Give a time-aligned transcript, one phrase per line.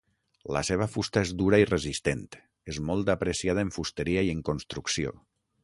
[0.55, 2.25] La seva fusta és dura i resistent,
[2.75, 5.17] és molt apreciada en fusteria i en construcció.